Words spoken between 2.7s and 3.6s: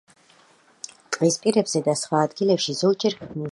ზოგჯერ ქმნის რაყას.